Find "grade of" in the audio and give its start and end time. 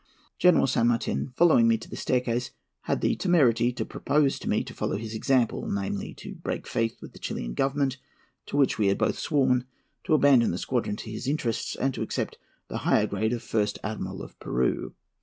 13.05-13.43